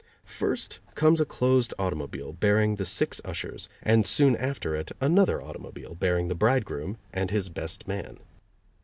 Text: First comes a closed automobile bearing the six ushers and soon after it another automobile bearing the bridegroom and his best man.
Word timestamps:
First 0.25 0.79
comes 0.95 1.21
a 1.21 1.25
closed 1.27 1.75
automobile 1.77 2.33
bearing 2.33 2.77
the 2.77 2.85
six 2.85 3.21
ushers 3.23 3.69
and 3.83 4.03
soon 4.03 4.35
after 4.35 4.73
it 4.73 4.91
another 4.99 5.39
automobile 5.43 5.93
bearing 5.93 6.27
the 6.27 6.33
bridegroom 6.33 6.97
and 7.13 7.29
his 7.29 7.49
best 7.49 7.87
man. 7.87 8.17